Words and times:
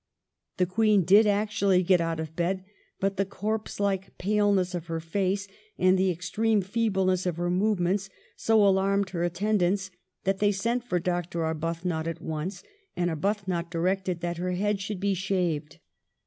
The 0.57 0.65
Queen 0.65 1.03
did 1.03 1.27
actually 1.27 1.83
get 1.83 2.01
out 2.01 2.19
of 2.19 2.35
bed, 2.35 2.65
but 2.99 3.17
the 3.17 3.23
corpse 3.23 3.77
hke 3.77 4.09
paleness 4.17 4.73
of 4.73 4.87
her 4.87 4.99
face 4.99 5.47
and 5.77 5.95
the 5.95 6.09
extreme 6.09 6.63
feebleness 6.63 7.27
of 7.27 7.37
her 7.37 7.51
movements 7.51 8.09
so 8.35 8.65
alarmed 8.65 9.11
her 9.11 9.23
attendants 9.23 9.91
that 10.23 10.39
they 10.39 10.51
sent 10.51 10.83
for 10.83 10.97
Dr. 10.97 11.41
Arbuthnot 11.45 12.07
at 12.07 12.19
once, 12.19 12.63
and 12.95 13.11
Arbuthnot 13.11 13.69
directed 13.69 14.21
that 14.21 14.37
her 14.37 14.53
head 14.53 14.81
should 14.81 14.99
be 14.99 15.13
shaved. 15.13 15.77